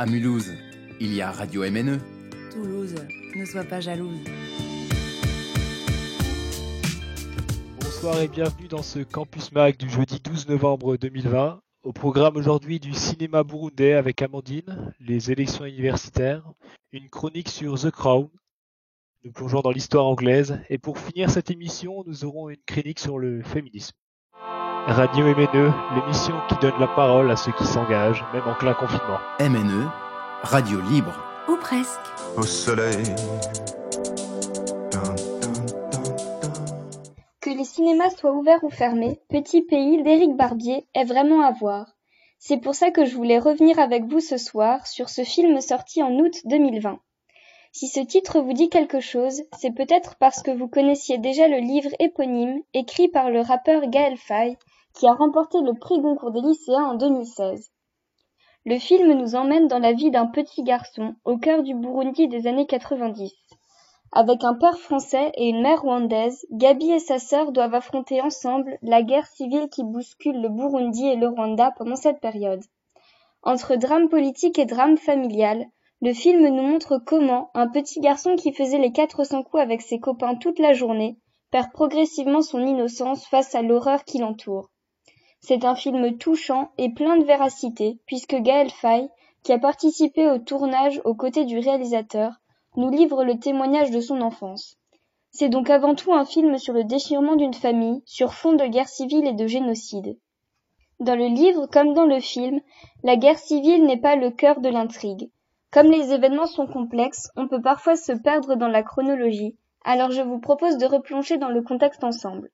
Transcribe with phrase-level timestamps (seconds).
[0.00, 0.54] À Mulhouse,
[1.00, 1.98] il y a Radio MNE.
[2.52, 2.94] Toulouse,
[3.34, 4.20] ne sois pas jalouse.
[7.80, 11.60] Bonsoir et bienvenue dans ce Campus Mag du jeudi 12 novembre 2020.
[11.82, 16.44] Au programme aujourd'hui du cinéma burundais avec Amandine, les élections universitaires,
[16.92, 18.28] une chronique sur The Crown.
[19.24, 23.18] Nous plongeons dans l'histoire anglaise et pour finir cette émission, nous aurons une chronique sur
[23.18, 23.96] le féminisme.
[24.86, 29.18] Radio MNE, l'émission qui donne la parole à ceux qui s'engagent, même en plein confinement.
[29.40, 29.86] MNE,
[30.42, 31.12] radio libre.
[31.48, 32.00] Ou presque.
[32.36, 33.04] Au soleil.
[37.40, 41.86] Que les cinémas soient ouverts ou fermés, Petit Pays d'Éric Barbier est vraiment à voir.
[42.38, 46.02] C'est pour ça que je voulais revenir avec vous ce soir sur ce film sorti
[46.02, 46.98] en août 2020.
[47.78, 51.58] Si ce titre vous dit quelque chose, c'est peut-être parce que vous connaissiez déjà le
[51.58, 54.56] livre éponyme écrit par le rappeur Gaël Faye
[54.94, 57.70] qui a remporté le prix Goncourt des lycéens en 2016.
[58.66, 62.48] Le film nous emmène dans la vie d'un petit garçon au cœur du Burundi des
[62.48, 63.32] années 90.
[64.10, 68.76] Avec un père français et une mère rwandaise, Gabi et sa sœur doivent affronter ensemble
[68.82, 72.64] la guerre civile qui bouscule le Burundi et le Rwanda pendant cette période.
[73.44, 75.68] Entre drame politique et drame familial,
[76.00, 79.98] le film nous montre comment un petit garçon qui faisait les 400 coups avec ses
[79.98, 81.18] copains toute la journée
[81.50, 84.70] perd progressivement son innocence face à l'horreur qui l'entoure.
[85.40, 89.08] C'est un film touchant et plein de véracité, puisque Gaël Faye,
[89.42, 92.34] qui a participé au tournage aux côtés du réalisateur,
[92.76, 94.76] nous livre le témoignage de son enfance.
[95.30, 98.88] C'est donc avant tout un film sur le déchirement d'une famille, sur fond de guerre
[98.88, 100.16] civile et de génocide.
[101.00, 102.60] Dans le livre comme dans le film,
[103.02, 105.30] la guerre civile n'est pas le cœur de l'intrigue.
[105.70, 110.22] Comme les événements sont complexes, on peut parfois se perdre dans la chronologie, alors je
[110.22, 112.50] vous propose de replonger dans le contexte ensemble.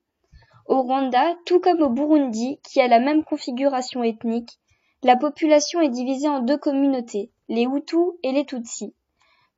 [0.66, 4.58] Au Rwanda, tout comme au Burundi, qui a la même configuration ethnique,
[5.04, 8.94] la population est divisée en deux communautés, les Hutus et les Tutsis.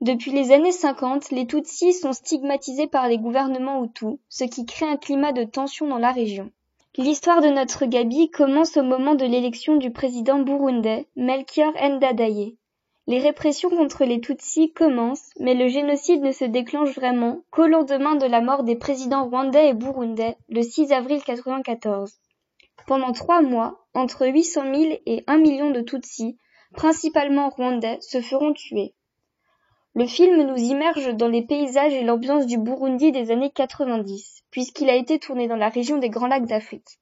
[0.03, 4.87] Depuis les années 50, les Tutsis sont stigmatisés par les gouvernements Hutus, ce qui crée
[4.87, 6.51] un climat de tension dans la région.
[6.99, 12.59] L'histoire de notre Gabi commence au moment de l'élection du président burundais, Melchior Ndadaye.
[13.09, 18.17] Les répressions contre les Tutsis commencent, mais le génocide ne se déclenche vraiment qu'au lendemain
[18.17, 22.15] de la mort des présidents rwandais et burundais, le 6 avril 1994.
[22.89, 26.37] Pendant trois mois, entre 800 000 et 1 million de Tutsis,
[26.75, 28.93] principalement rwandais, se feront tuer.
[29.95, 34.91] Le film nous immerge dans les paysages et l'ambiance du Burundi des années 90, puisqu'il
[34.91, 36.99] a été tourné dans la région des Grands Lacs d'Afrique.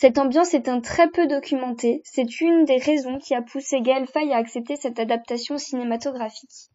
[0.00, 4.06] Cette ambiance est un très peu documentée, c'est une des raisons qui a poussé Gaël
[4.06, 6.70] Faye à accepter cette adaptation cinématographique.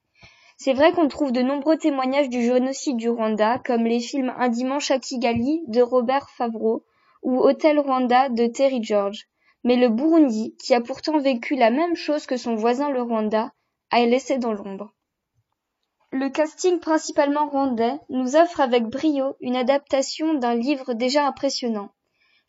[0.58, 4.50] C'est vrai qu'on trouve de nombreux témoignages du génocide du Rwanda, comme les films Un
[4.50, 6.84] dimanche à Kigali de Robert Favreau
[7.22, 9.24] ou Hôtel Rwanda de Terry George.
[9.64, 13.54] Mais le Burundi, qui a pourtant vécu la même chose que son voisin le Rwanda,
[13.90, 14.94] a laissé dans l'ombre.
[16.12, 21.90] Le casting principalement rwandais nous offre avec brio une adaptation d'un livre déjà impressionnant.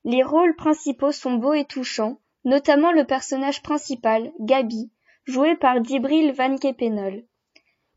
[0.07, 4.91] Les rôles principaux sont beaux et touchants, notamment le personnage principal, Gabi,
[5.25, 7.25] joué par Djibril Van Kepenol.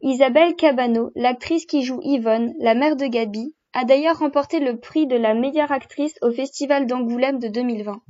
[0.02, 5.06] Isabelle Cabano, l'actrice qui joue Yvonne, la mère de Gabi, a d'ailleurs remporté le prix
[5.06, 8.02] de la meilleure actrice au Festival d'Angoulême de 2020.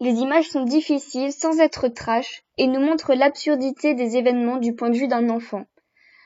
[0.00, 4.90] Les images sont difficiles sans être trash et nous montrent l'absurdité des événements du point
[4.90, 5.64] de vue d'un enfant.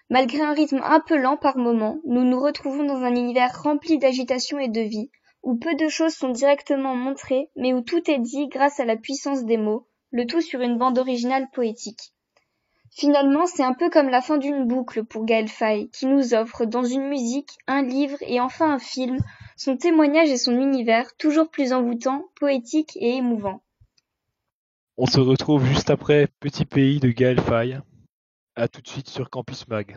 [0.09, 3.99] Malgré un rythme un peu lent par moments, nous nous retrouvons dans un univers rempli
[3.99, 5.13] d'agitation et de vie,
[5.43, 8.97] où peu de choses sont directement montrées, mais où tout est dit grâce à la
[8.97, 12.13] puissance des mots, le tout sur une bande originale poétique.
[12.93, 16.65] Finalement, c'est un peu comme la fin d'une boucle pour Gaël Faye, qui nous offre,
[16.65, 19.19] dans une musique, un livre et enfin un film,
[19.57, 23.63] son témoignage et son univers toujours plus envoûtant, poétique et émouvant.
[24.97, 27.79] On se retrouve juste après Petit Pays de Gaël Faye.
[28.57, 29.97] À tout de suite sur Campus Mag.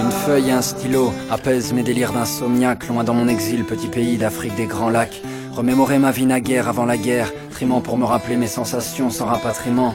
[0.00, 4.16] Une feuille et un stylo apaisent mes délires d'insomniaque, loin dans mon exil, petit pays
[4.16, 5.20] d'Afrique des grands lacs.
[5.52, 9.94] Remémorer ma vie naguère avant la guerre, trimant pour me rappeler mes sensations sans rapatriement.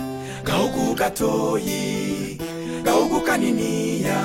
[0.43, 2.37] Gaugu gatoyi
[2.83, 4.17] gaugu kaniniya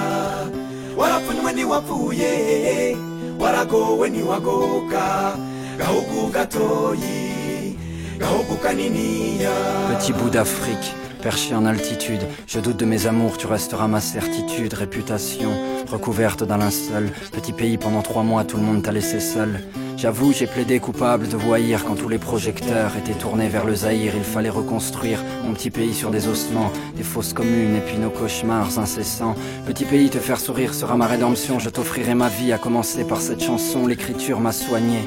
[0.96, 2.96] warapfunywe ntiwapfuye
[3.40, 5.36] waragowe ntiwagoka
[5.78, 7.76] gaugu gatoyi
[8.18, 9.50] gaugu kaniniya
[9.98, 10.88] Petit bout d'Afrique,
[11.26, 15.50] perché en altitude, je doute de mes amours, tu resteras ma certitude, réputation,
[15.90, 17.11] recouverte d'un linceul.
[17.32, 19.58] Petit pays, pendant trois mois, tout le monde t'a laissé seul.
[19.96, 24.12] J'avoue, j'ai plaidé coupable de voyir quand tous les projecteurs étaient tournés vers le Zaïre.
[24.17, 28.11] Il fallait reconstruire mon petit pays sur des ossements, des fausses communes et puis nos
[28.11, 29.34] cauchemars incessants.
[29.67, 31.58] Petit pays, te faire sourire sera ma rédemption.
[31.58, 33.88] Je t'offrirai ma vie, à commencer par cette chanson.
[33.88, 35.00] L'écriture m'a soigné.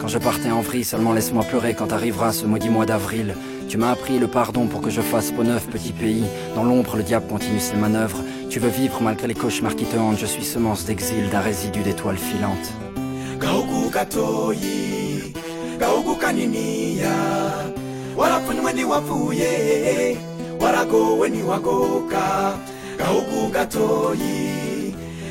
[0.00, 3.34] Quand je partais en vrille, seulement laisse-moi pleurer quand arrivera ce maudit mois d'avril.
[3.68, 6.24] Tu m'as appris le pardon pour que je fasse peau neuf, petit pays.
[6.54, 8.22] Dans l'ombre, le diable continue ses manœuvres.
[8.48, 10.18] Tu veux vivre malgré les cauchemars qui te hantent.
[10.18, 12.72] Je suis semence d'exil, d'un résidu d'étoiles filantes.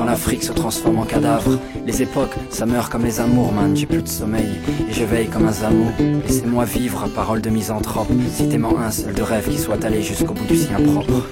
[0.00, 3.84] Quand l'Afrique se transforme en cadavre, les époques, ça meurt comme les amours, man, j'ai
[3.84, 4.48] plus de sommeil,
[4.88, 5.90] et je veille comme un zamou.
[6.26, 10.46] Laissez-moi vivre, parole de misanthrope, citez-moi un seul de rêve qui soit allé jusqu'au bout
[10.46, 11.26] du sien propre.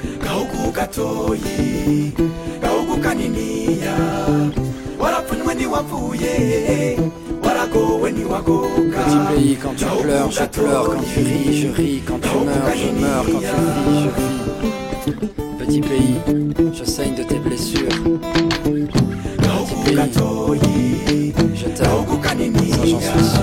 [8.91, 12.77] Petit pays, quand tu pleures, je pleure, quand tu ris, je ris, quand tu meurs,
[12.77, 13.47] je meurs, quand tu
[13.87, 15.39] vis, je vis.
[15.59, 16.17] Petit pays,
[16.73, 17.89] je saigne de tes blessures.
[19.99, 20.13] Gaugu
[20.59, 21.33] gatoyi
[22.85, 23.38] Je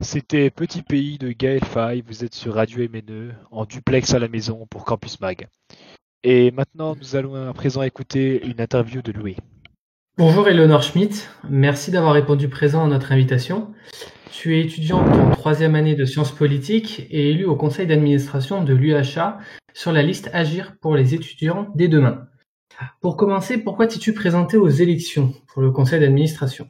[0.00, 1.60] C'était Petit Pays de Gaël
[2.06, 5.46] vous êtes sur Radio MNE, en duplex à la maison pour Campus Mag.
[6.24, 9.36] Et maintenant, nous allons à présent écouter une interview de Louis.
[10.18, 13.72] Bonjour Eleonore Schmitt, merci d'avoir répondu présent à notre invitation.
[14.32, 18.74] Tu es étudiante en troisième année de sciences politiques et élue au conseil d'administration de
[18.74, 19.38] l'UHA
[19.74, 22.26] sur la liste Agir pour les étudiants dès demain.
[23.00, 26.68] Pour commencer, pourquoi t'es-tu présenté aux élections pour le conseil d'administration?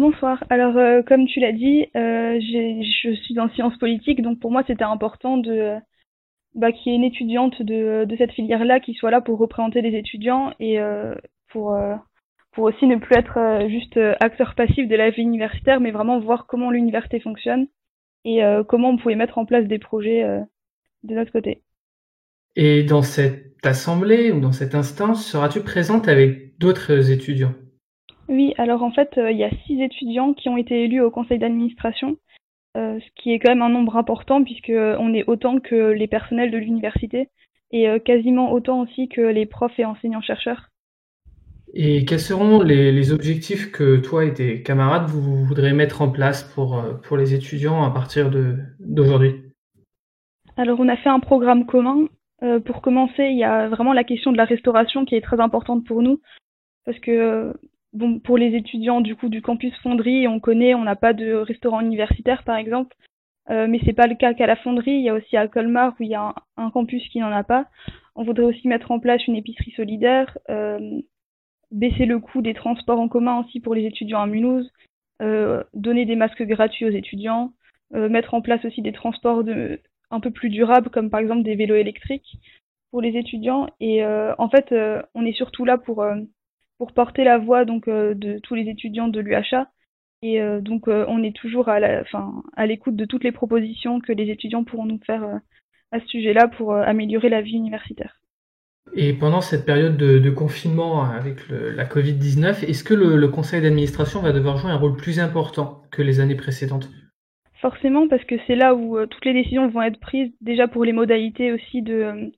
[0.00, 0.42] Bonsoir.
[0.48, 4.62] Alors, euh, comme tu l'as dit, euh, je suis en sciences politiques, donc pour moi,
[4.66, 5.74] c'était important de
[6.54, 9.98] bah, qu'il y ait une étudiante de, cette filière-là qui soit là pour représenter les
[9.98, 11.14] étudiants et euh,
[11.48, 11.76] pour,
[12.56, 16.70] aussi ne plus être juste acteur passif de la vie universitaire, mais vraiment voir comment
[16.70, 17.66] l'université fonctionne
[18.24, 20.24] et comment on pouvait mettre en place des projets
[21.02, 21.60] de notre côté.
[22.56, 27.52] Et dans cette assemblée ou dans cette instance, seras-tu présente avec d'autres étudiants?
[28.30, 31.10] Oui, alors en fait, euh, il y a six étudiants qui ont été élus au
[31.10, 32.16] conseil d'administration,
[32.76, 36.06] euh, ce qui est quand même un nombre important puisque euh, est autant que les
[36.06, 37.28] personnels de l'université
[37.72, 40.70] et quasiment autant aussi que les profs et enseignants-chercheurs.
[41.72, 46.10] Et quels seront les, les objectifs que toi et tes camarades vous voudrez mettre en
[46.10, 49.36] place pour, pour les étudiants à partir de d'aujourd'hui?
[50.56, 52.08] Alors on a fait un programme commun.
[52.42, 55.38] Euh, pour commencer, il y a vraiment la question de la restauration qui est très
[55.38, 56.20] importante pour nous
[56.84, 57.54] parce que
[57.92, 61.32] bon, pour les étudiants du coup du campus Fonderie, on connaît, on n'a pas de
[61.34, 62.96] restaurant universitaire par exemple,
[63.50, 64.92] euh, mais c'est pas le cas qu'à la Fonderie.
[64.92, 67.44] Il y a aussi à Colmar où il y a un, campus qui n'en a
[67.44, 67.66] pas.
[68.14, 71.00] On voudrait aussi mettre en place une épicerie solidaire, euh,
[71.70, 74.70] baisser le coût des transports en commun aussi pour les étudiants à Mulhouse,
[75.22, 77.52] euh, donner des masques gratuits aux étudiants,
[77.94, 79.80] euh, mettre en place aussi des transports de,
[80.10, 82.38] un peu plus durables comme par exemple des vélos électriques
[82.90, 83.68] pour les étudiants.
[83.80, 86.04] Et euh, en fait, euh, on est surtout là pour
[86.80, 89.70] pour porter la voix donc euh, de tous les étudiants de l'UHA.
[90.22, 93.32] Et euh, donc euh, on est toujours à la, enfin, à l'écoute de toutes les
[93.32, 95.22] propositions que les étudiants pourront nous faire
[95.92, 98.20] à ce sujet-là pour améliorer la vie universitaire.
[98.96, 103.28] Et pendant cette période de, de confinement avec le- la Covid-19, est-ce que le, le
[103.28, 106.88] conseil d'administration va devoir jouer un rôle plus important que les années précédentes?
[107.60, 110.84] Forcément, parce que c'est là où euh, toutes les décisions vont être prises, déjà pour
[110.84, 112.32] les modalités aussi de,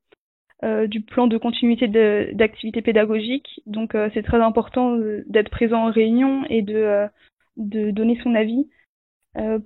[0.64, 3.62] euh, du plan de continuité d'activité pédagogique.
[3.66, 7.08] Donc euh, c'est très important euh, d'être présent en réunion et de,
[7.56, 8.68] donner son avis.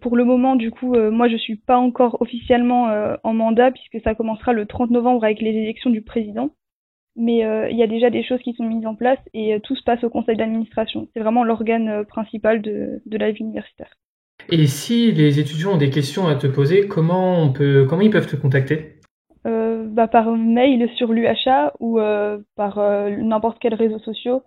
[0.00, 2.88] Pour le moment, du coup, moi je suis pas encore officiellement
[3.24, 6.50] en mandat puisque ça commencera le 30 novembre avec les élections du président.
[7.16, 7.38] Mais
[7.70, 10.04] il y a déjà des choses qui sont mises en place et tout se passe
[10.04, 11.08] au conseil d'administration.
[11.12, 13.90] C'est vraiment l'organe principal de, la vie universitaire.
[14.50, 18.95] Et si les étudiants ont des questions à te poser, comment ils peuvent te contacter?
[19.86, 24.40] Bah, par mail sur l'UHA ou euh, par euh, n'importe quel réseau social.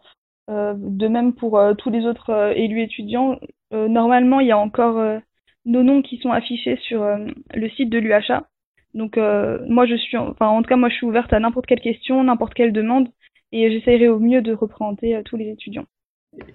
[0.50, 3.39] Euh, de même pour euh, tous les autres euh, élus étudiants.
[3.72, 5.20] Euh, normalement, il y a encore euh,
[5.65, 8.48] nos noms qui sont affichés sur euh, le site de l'UHA.
[8.96, 11.68] Donc euh, moi je suis, enfin en tout cas moi je suis ouverte à n'importe
[11.68, 13.10] quelle question, n'importe quelle demande,
[13.51, 15.86] et j'essaierai au mieux de représenter euh, tous les étudiants.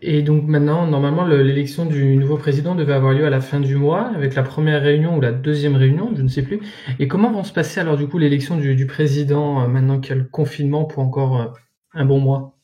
[0.03, 3.61] Et donc maintenant, normalement, le- l'élection du nouveau président devait avoir lieu à la fin
[3.61, 6.61] du mois, avec la première réunion ou la deuxième réunion, je ne sais plus.
[6.99, 10.19] Et comment vont se passer alors du coup l'élection du, président, euh, maintenant qu'il y
[10.19, 11.47] a le confinement pour encore euh,
[11.95, 12.55] un bon mois?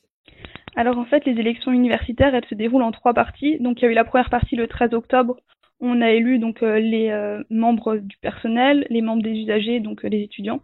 [0.76, 3.58] Alors en fait, les élections universitaires, elles se déroulent en trois parties.
[3.58, 5.36] Donc il y a eu la première partie le 13 octobre.
[5.80, 7.10] On a élu donc euh, les
[7.48, 10.60] membres du personnel, les membres des usagers, donc les étudiants,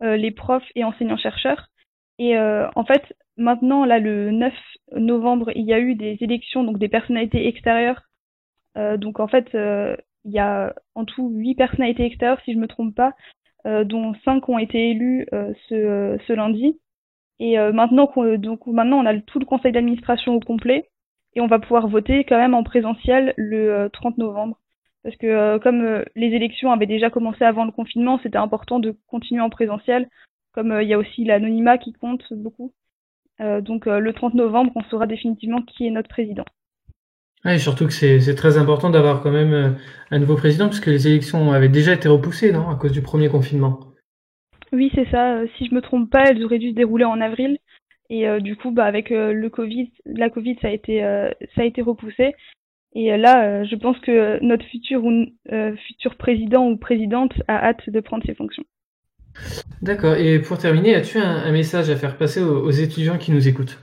[0.00, 1.68] les profs et enseignants-chercheurs.
[2.18, 4.52] Et en fait, maintenant là le 9
[4.96, 8.02] novembre, il y a eu des élections donc des personnalités extérieures.
[8.76, 12.58] Euh, donc en fait, euh, il y a en tout huit personnalités extérieures si je
[12.58, 13.14] me trompe pas,
[13.66, 16.78] euh, dont cinq ont été élus euh, ce, ce lundi.
[17.40, 20.90] Et euh, maintenant qu'on donc maintenant on a tout le conseil d'administration au complet
[21.34, 24.58] et on va pouvoir voter quand même en présentiel le euh, 30 novembre
[25.02, 28.78] parce que euh, comme euh, les élections avaient déjà commencé avant le confinement, c'était important
[28.78, 30.08] de continuer en présentiel
[30.52, 32.72] comme euh, il y a aussi l'anonymat qui compte beaucoup.
[33.40, 36.44] Euh, donc euh, le 30 novembre, on saura définitivement qui est notre président.
[37.44, 39.70] Ouais, et surtout que c'est c'est très important d'avoir quand même euh,
[40.10, 43.28] un nouveau président, puisque les élections avaient déjà été repoussées, non, à cause du premier
[43.28, 43.80] confinement.
[44.72, 45.40] Oui, c'est ça.
[45.56, 47.58] Si je me trompe pas, elles auraient dû se dérouler en avril.
[48.10, 51.30] Et euh, du coup, bah, avec euh, le Covid, la Covid, ça a été, euh,
[51.54, 52.34] ça a été repoussé.
[52.94, 57.88] Et là, je pense que notre futur ou euh, futur président ou présidente a hâte
[57.90, 58.64] de prendre ses fonctions.
[59.82, 60.16] D'accord.
[60.16, 63.78] Et pour terminer, as-tu un, message à faire passer aux, étudiants qui nous écoutent?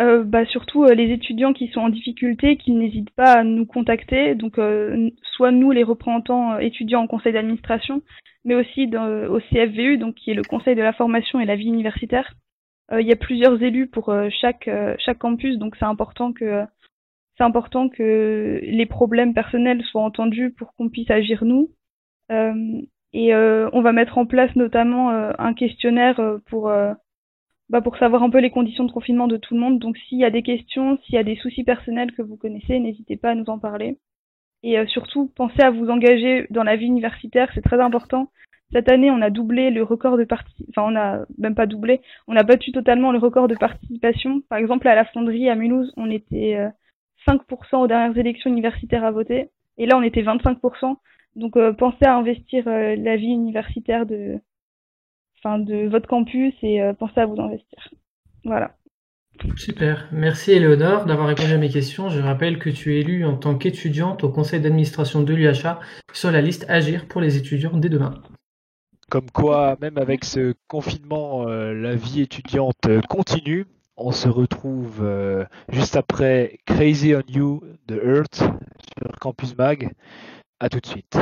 [0.00, 3.64] Euh, bah, surtout euh, les étudiants qui sont en difficulté, qu'ils n'hésitent pas à nous
[3.64, 4.34] contacter.
[4.34, 8.02] Donc, euh, soit nous, les représentants étudiants en conseil d'administration,
[8.44, 11.68] mais aussi au CFVU, donc qui est le conseil de la formation et la vie
[11.68, 12.34] universitaire.
[12.92, 16.64] Il y a plusieurs élus pour chaque chaque campus, donc c'est important que
[17.38, 21.70] c'est important que les problèmes personnels soient entendus pour qu'on puisse agir nous.
[23.14, 26.70] Et euh, on va mettre en place notamment euh, un questionnaire euh, pour
[27.70, 29.78] bah, pour savoir un peu les conditions de confinement de tout le monde.
[29.78, 32.78] Donc s'il y a des questions, s'il y a des soucis personnels que vous connaissez,
[32.80, 33.98] n'hésitez pas à nous en parler.
[34.64, 38.30] Et surtout, pensez à vous engager dans la vie universitaire, c'est très important.
[38.72, 42.00] Cette année, on a doublé le record de participation, enfin on a même pas doublé,
[42.26, 44.40] on a battu totalement le record de participation.
[44.48, 46.70] Par exemple, à la fonderie à Mulhouse, on était euh,
[47.28, 50.96] 5% aux dernières élections universitaires à voter, et là on était 25%.
[51.36, 54.38] Donc euh, pensez à investir euh, la vie universitaire de,
[55.38, 57.88] enfin de votre campus et euh, pensez à vous investir.
[58.44, 58.76] Voilà.
[59.56, 60.08] Super.
[60.12, 62.08] Merci Éléonore d'avoir répondu à mes questions.
[62.08, 65.80] Je rappelle que tu es élue en tant qu'étudiante au conseil d'administration de l'UHA
[66.12, 68.22] sur la liste Agir pour les étudiants dès demain.
[69.10, 73.66] Comme quoi, même avec ce confinement, euh, la vie étudiante continue.
[73.96, 79.92] On se retrouve euh, juste après Crazy on You de Earth sur Campus Mag.
[80.64, 81.14] À tout de suite.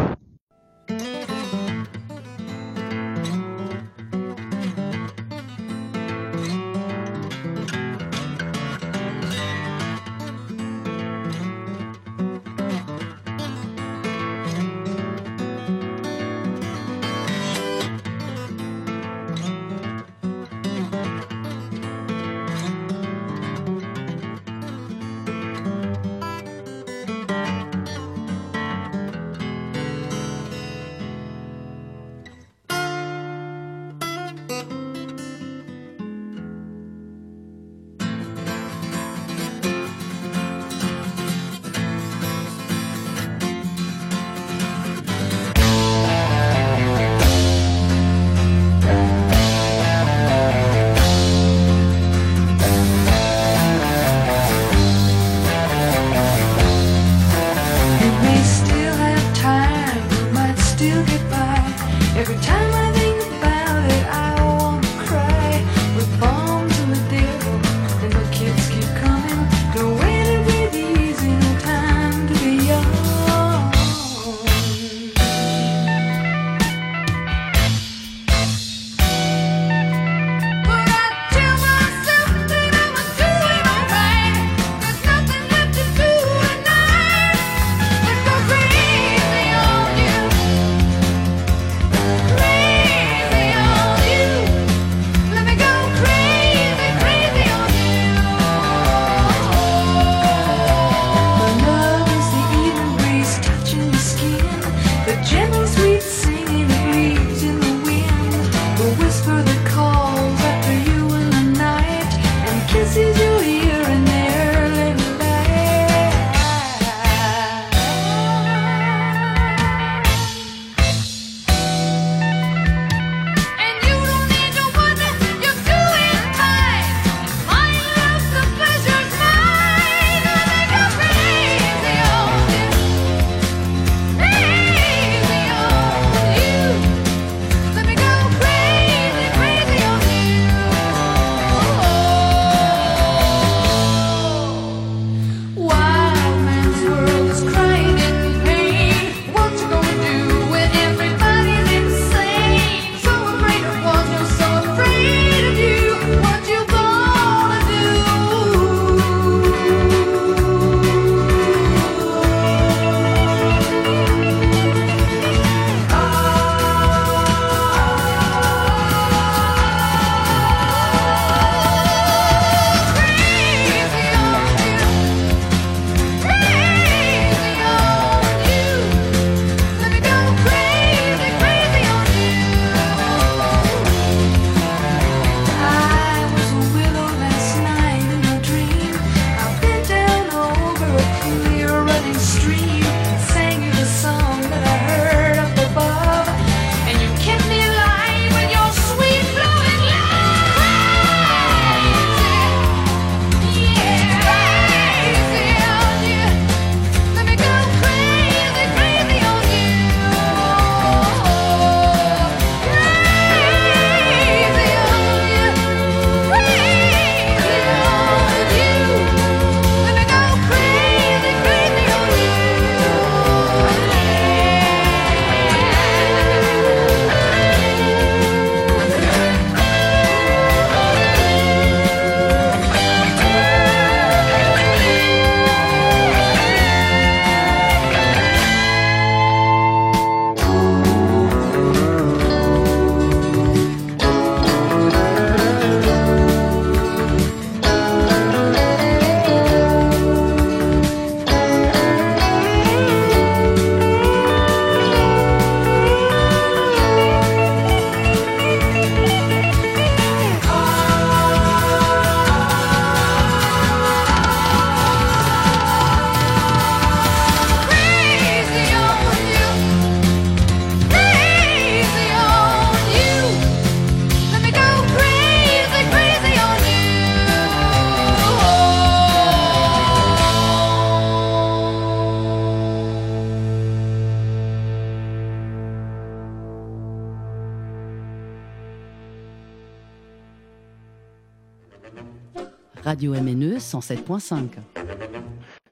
[293.83, 294.61] 107.5.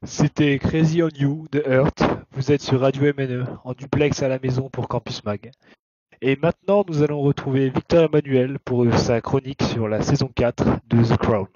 [0.02, 2.02] C'était Crazy on You de Earth.
[2.32, 5.52] Vous êtes sur Radio MNE, en duplex à la maison pour Campus Mag.
[6.20, 11.04] Et maintenant, nous allons retrouver Victor Emmanuel pour sa chronique sur la saison 4 de
[11.04, 11.46] The Crown.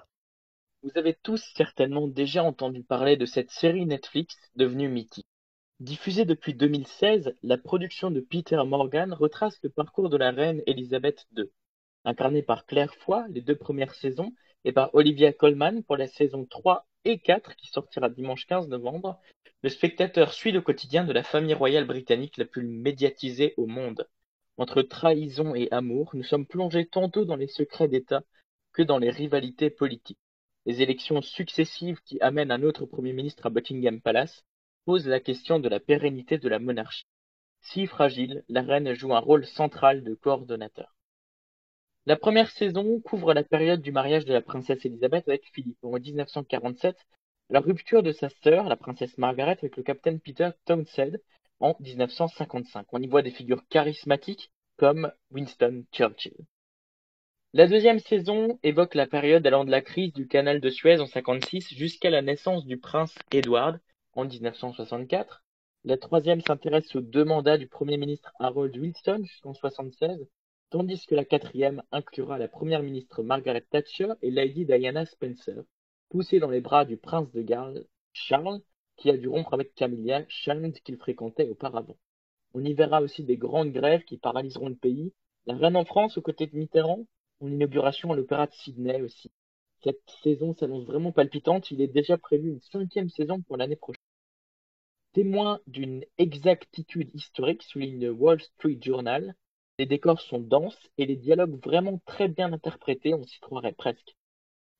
[0.81, 5.27] Vous avez tous certainement déjà entendu parler de cette série Netflix devenue mythique.
[5.81, 11.27] Diffusée depuis 2016, la production de Peter Morgan retrace le parcours de la reine Elisabeth
[11.35, 11.49] II.
[12.05, 14.31] Incarnée par Claire Foy les deux premières saisons
[14.65, 19.21] et par Olivia Colman pour la saison 3 et 4 qui sortira dimanche 15 novembre,
[19.61, 24.07] le spectateur suit le quotidien de la famille royale britannique la plus médiatisée au monde.
[24.57, 28.23] Entre trahison et amour, nous sommes plongés tantôt dans les secrets d'État
[28.73, 30.19] que dans les rivalités politiques.
[30.65, 34.45] Les élections successives qui amènent un autre Premier ministre à Buckingham Palace
[34.85, 37.05] posent la question de la pérennité de la monarchie.
[37.61, 40.94] Si fragile, la reine joue un rôle central de coordonnateur.
[42.07, 45.93] La première saison couvre la période du mariage de la princesse Elisabeth avec Philippe en
[45.93, 46.95] 1947,
[47.49, 51.17] la rupture de sa sœur, la princesse Margaret, avec le capitaine Peter Townsend
[51.59, 52.85] en 1955.
[52.91, 56.35] On y voit des figures charismatiques comme Winston Churchill.
[57.53, 61.07] La deuxième saison évoque la période allant de la crise du canal de Suez en
[61.07, 63.79] 56 jusqu'à la naissance du prince Edward
[64.13, 65.43] en 1964.
[65.85, 70.27] La troisième s'intéresse aux deux mandats du premier ministre Harold Wilson jusqu'en 76
[70.75, 75.63] tandis que la quatrième inclura la première ministre Margaret Thatcher et Lady Diana Spencer,
[76.09, 78.59] poussées dans les bras du prince de Galles, Charles,
[78.97, 81.95] qui a dû rompre avec Camilla, Charles qu'il fréquentait auparavant.
[82.53, 85.13] On y verra aussi des grandes grèves qui paralyseront le pays,
[85.45, 87.05] la reine en France aux côtés de Mitterrand,
[87.39, 89.31] son inauguration à l'Opéra de Sydney aussi.
[89.81, 94.03] Cette saison s'annonce vraiment palpitante, il est déjà prévu une cinquième saison pour l'année prochaine.
[95.13, 99.35] Témoin d'une exactitude historique, souligne le Wall Street Journal,
[99.77, 104.15] les décors sont denses et les dialogues vraiment très bien interprétés, on s'y croirait presque.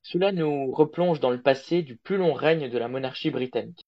[0.02, 3.86] Cela nous replonge dans le passé du plus long règne de la monarchie britannique.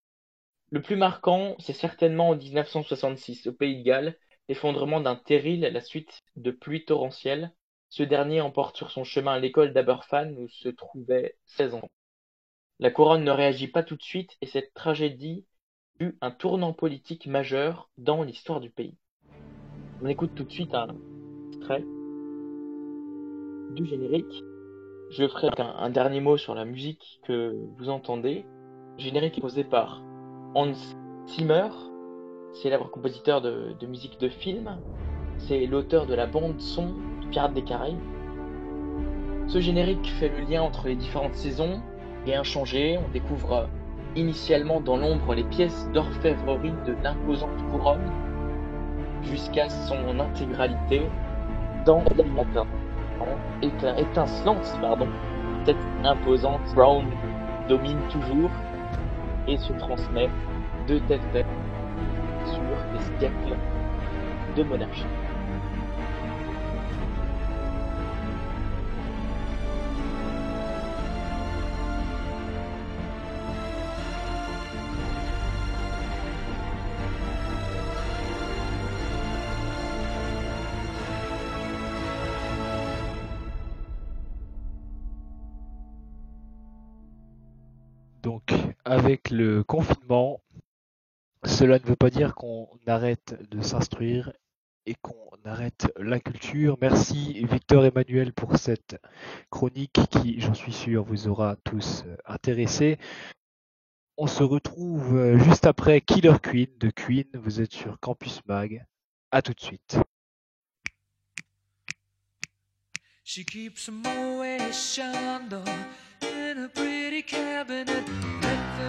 [0.69, 4.17] Le plus marquant, c'est certainement en 1966, au Pays de Galles,
[4.49, 7.53] l'effondrement d'un terril à la suite de pluies torrentielles.
[7.89, 11.89] Ce dernier emporte sur son chemin l'école d'Aberfan où se trouvaient 16 ans.
[12.79, 15.45] La couronne ne réagit pas tout de suite et cette tragédie
[15.99, 18.97] eut un tournant politique majeur dans l'histoire du pays.
[19.99, 20.89] On écoute tout de suite un
[21.51, 21.83] extrait
[23.71, 24.43] du générique.
[25.09, 28.45] Je ferai un, dernier mot sur la musique que vous entendez.
[28.99, 30.03] Générique est posé par
[30.53, 30.73] Hans
[31.27, 31.69] Zimmer,
[32.53, 34.77] célèbre compositeur de, de musique de film.
[35.39, 37.97] C'est l'auteur de la bande son du Pirates des Caraïbes.
[39.47, 41.81] Ce générique fait le lien entre les différentes saisons
[42.27, 42.99] et inchangé.
[42.99, 43.67] On découvre
[44.15, 48.26] initialement dans l'ombre les pièces d'orfèvrerie de l'imposante couronne
[49.29, 51.01] jusqu'à son intégralité
[51.85, 52.23] dans la
[53.97, 55.07] étincelante, pardon,
[55.65, 57.05] cette imposante Brown
[57.67, 58.51] domine toujours
[59.47, 60.29] et se transmet
[60.87, 61.45] de tête tête
[62.45, 62.61] sur
[62.93, 63.55] des siècles
[64.55, 65.05] de monarchie.
[89.07, 90.43] Avec le confinement,
[91.45, 94.33] cela ne veut pas dire qu'on arrête de s'instruire
[94.85, 96.77] et qu'on arrête la culture.
[96.81, 98.97] Merci Victor Emmanuel pour cette
[99.49, 102.97] chronique qui, j'en suis sûr, vous aura tous intéressés.
[104.17, 107.29] On se retrouve juste après Killer Queen de Queen.
[107.33, 108.85] Vous êtes sur Campus Mag.
[109.31, 109.99] À tout de suite.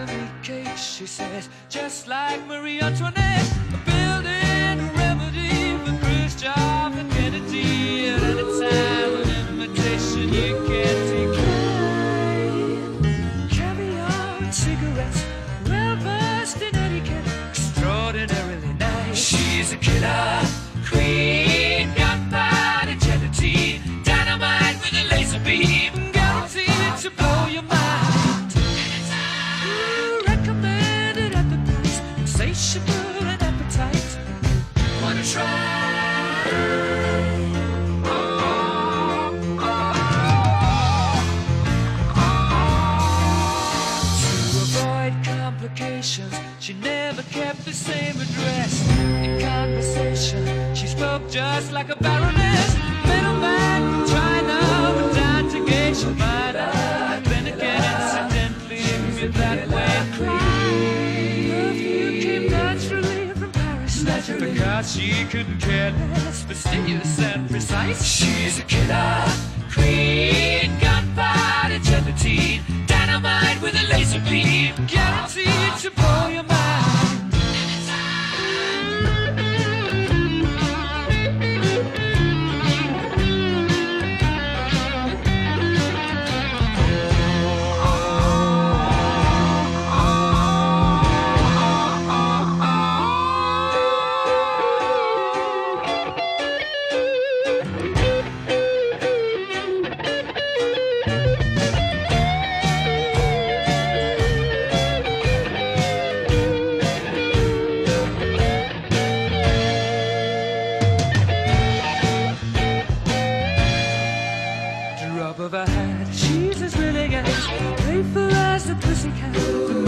[0.07, 3.51] Eat cake, she says, just like Marie Antoinette.
[3.75, 8.09] A building a remedy for Khrushchev and Kennedy.
[8.09, 9.29] At any time, an
[9.61, 12.69] invitation you can't decline.
[13.51, 15.21] Caviar and cigarettes,
[15.67, 19.19] well versed in etiquette, extraordinarily nice.
[19.19, 20.43] She's a killer
[20.87, 21.48] queen,
[64.31, 68.05] out she couldn't care less, fastidious and precise.
[68.05, 69.25] She's a killer
[69.73, 76.68] queen, gunfighter gelatine, dynamite with a laser beam, guaranteed to blow your mind.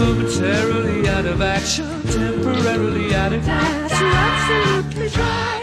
[0.01, 3.45] Momentarily out of action, temporarily out of.
[3.45, 5.60] You're absolutely dry.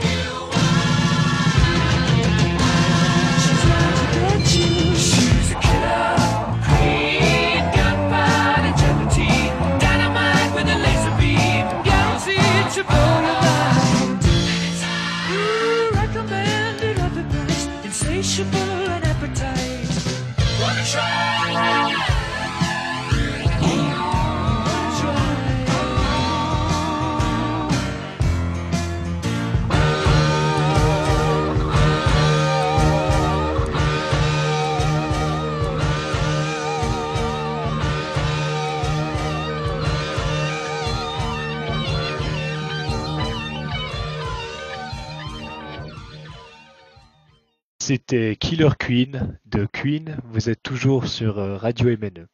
[47.88, 50.18] C'était Killer Queen de Queen.
[50.24, 52.27] Vous êtes toujours sur euh, Radio MNE.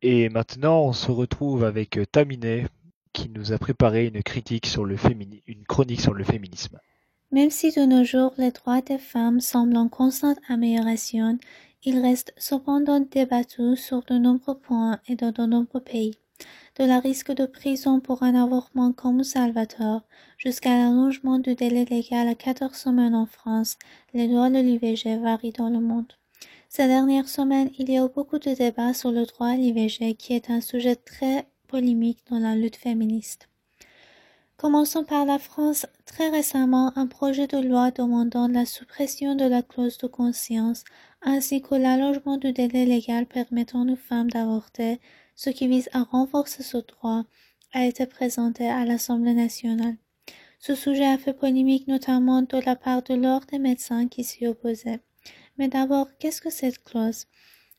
[0.00, 2.68] Et maintenant, on se retrouve avec euh, Taminé
[3.12, 4.94] qui nous a préparé une critique sur le
[5.48, 6.78] une chronique sur le féminisme.
[7.32, 11.36] Même si de nos jours les droits des femmes semblent en constante amélioration,
[11.82, 16.14] ils restent cependant débattus sur de nombreux points et dans de nombreux pays.
[16.78, 20.02] De la risque de prison pour un avortement comme au Salvador,
[20.38, 23.76] jusqu'à l'allongement du délai légal à 14 semaines en France,
[24.14, 26.12] les droits de l'IVG varient dans le monde.
[26.68, 30.14] Ces dernières semaines, il y a eu beaucoup de débats sur le droit à l'IVG
[30.14, 33.48] qui est un sujet très polémique dans la lutte féministe.
[34.56, 35.86] Commençons par la France.
[36.06, 40.84] Très récemment, un projet de loi demandant la suppression de la clause de conscience
[41.20, 45.00] ainsi que l'allongement du délai légal permettant aux femmes d'avorter,
[45.34, 47.24] ce qui vise à renforcer ce droit,
[47.72, 49.96] a été présenté à l'Assemblée nationale.
[50.58, 54.46] Ce sujet a fait polémique notamment de la part de l'ordre des médecins qui s'y
[54.46, 55.00] opposaient.
[55.58, 57.26] Mais d'abord, qu'est-ce que cette clause?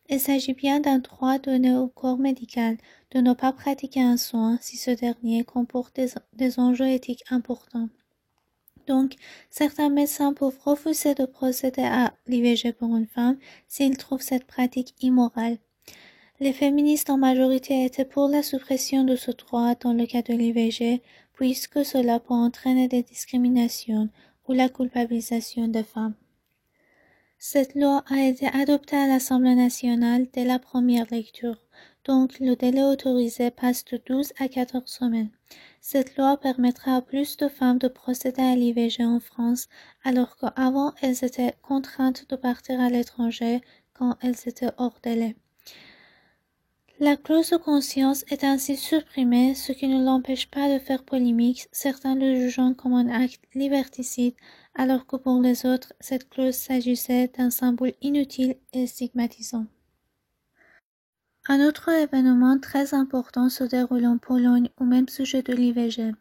[0.10, 2.78] Il s'agit bien d'un droit donné au corps médical
[3.12, 7.88] de ne pas pratiquer un soin si ce dernier comporte des, des enjeux éthiques importants.
[8.86, 9.14] Donc,
[9.50, 13.38] certains médecins peuvent refuser de procéder à l'IVG pour une femme
[13.68, 15.58] s'ils trouvent cette pratique immorale.
[16.44, 20.34] Les féministes en majorité étaient pour la suppression de ce droit dans le cas de
[20.34, 21.02] l'IVG,
[21.32, 24.10] puisque cela peut entraîner des discriminations
[24.46, 26.16] ou la culpabilisation des femmes.
[27.38, 31.56] Cette loi a été adoptée à l'Assemblée nationale dès la première lecture,
[32.04, 35.32] donc le délai autorisé passe de 12 à 14 semaines.
[35.80, 39.70] Cette loi permettra à plus de femmes de procéder à l'IVG en France,
[40.04, 43.62] alors qu'avant elles étaient contraintes de partir à l'étranger
[43.94, 45.38] quand elles étaient hors délai.
[47.04, 51.68] La clause de conscience est ainsi supprimée, ce qui ne l'empêche pas de faire polémique,
[51.74, 54.36] certains le jugeant comme un acte liberticide,
[54.74, 59.66] alors que pour les autres, cette clause s'agissait d'un symbole inutile et stigmatisant.
[61.50, 66.14] Un autre événement très important se déroule en Pologne au même sujet de l'IVG.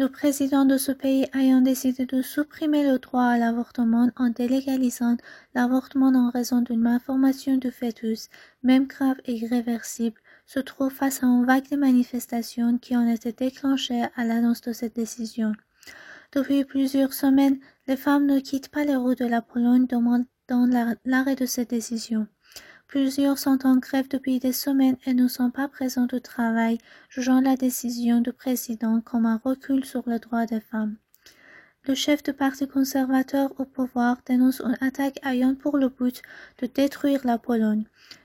[0.00, 5.18] Le président de ce pays ayant décidé de supprimer le droit à l'avortement en délégalisant
[5.54, 8.30] l'avortement en raison d'une malformation du fœtus,
[8.62, 13.32] même grave et irréversible, se trouve face à une vague de manifestations qui ont été
[13.32, 15.52] déclenchées à l'annonce de cette décision.
[16.32, 20.24] Depuis plusieurs semaines, les femmes ne quittent pas les rues de la Pologne demandant
[21.04, 22.26] l'arrêt de cette décision.
[22.90, 27.40] Plusieurs sont en grève depuis des semaines et ne sont pas présents au travail, jugeant
[27.40, 30.96] la décision du président comme un recul sur les droits des femmes.
[31.84, 36.20] Le chef du parti conservateur au pouvoir dénonce une attaque ayant pour le but
[36.58, 37.84] de détruire la Pologne.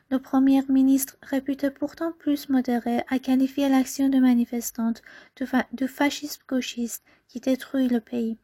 [0.10, 5.04] Le premier ministre, réputé pourtant plus modéré, a qualifié l'action de manifestantes
[5.74, 8.40] de fascisme gauchiste qui détruit le pays.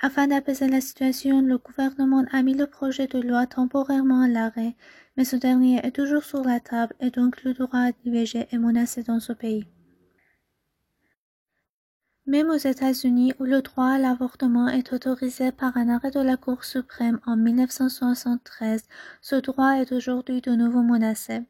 [0.00, 4.76] Afin d'apaiser la situation, le gouvernement a mis le projet de loi temporairement à l'arrêt,
[5.16, 8.58] mais ce dernier est toujours sur la table et donc le droit à l'IVG est
[8.58, 9.66] menacé dans ce pays.
[12.26, 16.36] Même aux États-Unis, où le droit à l'avortement est autorisé par un arrêt de la
[16.36, 18.84] Cour suprême en 1973,
[19.20, 21.40] ce droit est aujourd'hui de nouveau menacé.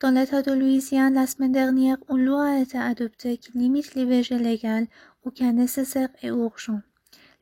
[0.00, 4.36] Dans l'État de Louisiane, la semaine dernière, une loi a été adoptée qui limite l'IVG
[4.38, 4.88] légale
[5.22, 6.80] au cas nécessaire et urgent.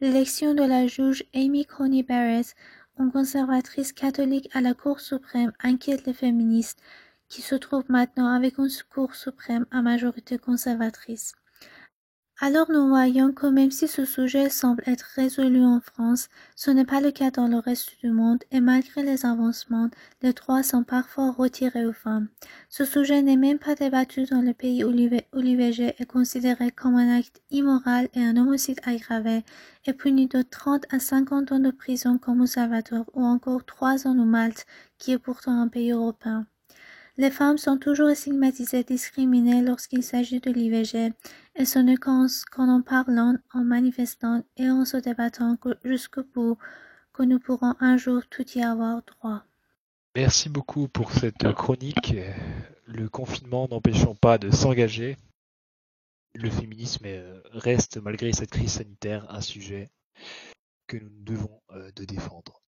[0.03, 2.57] L'élection de la juge Amy Coney Barrett,
[2.99, 6.81] une conservatrice catholique à la Cour suprême, inquiète les féministes
[7.29, 11.35] qui se trouvent maintenant avec une Cour suprême à majorité conservatrice.
[12.44, 16.85] Alors nous voyons que même si ce sujet semble être résolu en France, ce n'est
[16.85, 19.90] pas le cas dans le reste du monde et malgré les avancements,
[20.22, 22.26] les droits sont parfois retirés aux femmes.
[22.68, 27.16] Ce sujet n'est même pas débattu dans le pays où l'IVG est considéré comme un
[27.16, 29.44] acte immoral et un homicide aggravé
[29.87, 34.09] et puni de 30 à 50 ans de prison comme au Salvador ou encore 3
[34.09, 34.66] ans au Malte,
[34.98, 36.48] qui est pourtant un pays européen.
[37.18, 41.12] Les femmes sont toujours stigmatisées, discriminées lorsqu'il s'agit de l'IVG,
[41.57, 46.57] et ce n'est qu'en en parlant, en manifestant et en se débattant jusqu'au bout
[47.12, 49.44] que nous pourrons un jour tout y avoir droit.
[50.16, 52.14] Merci beaucoup pour cette chronique.
[52.87, 55.18] Le confinement n'empêchant pas de s'engager,
[56.35, 57.07] le féminisme
[57.53, 59.90] reste, malgré cette crise sanitaire, un sujet
[60.87, 61.61] que nous devons
[61.94, 62.62] de défendre.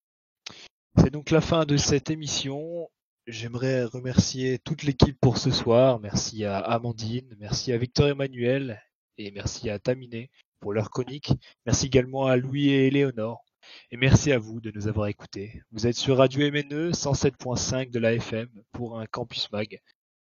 [0.98, 2.90] C'est donc la fin de cette émission.
[3.26, 5.98] J'aimerais remercier toute l'équipe pour ce soir.
[5.98, 8.82] Merci à Amandine, merci à Victor Emmanuel
[9.16, 11.32] et merci à Taminé pour leur chronique.
[11.64, 13.42] Merci également à Louis et Éléonore.
[13.90, 15.62] Et merci à vous de nous avoir écoutés.
[15.72, 19.80] Vous êtes sur Radio MNE 107.5 de la FM pour un Campus Mag.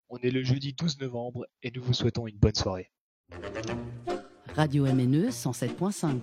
[0.07, 2.91] On est le jeudi 12 novembre et nous vous souhaitons une bonne soirée.
[4.55, 6.21] Radio MNE 107.5